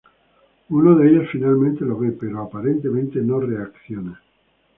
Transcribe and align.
Uno 0.69 0.95
de 0.95 1.11
ellos 1.11 1.27
finalmente 1.31 1.85
lo 1.85 1.95
ve 1.95 2.11
pero 2.11 2.41
aparentemente 2.41 3.19
no 3.21 3.39
reacciona. 3.39 4.19